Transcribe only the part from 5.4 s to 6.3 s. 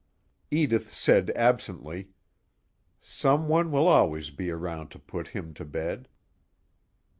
to bed."